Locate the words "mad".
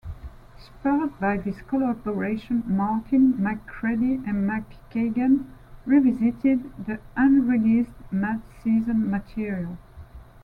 8.11-8.41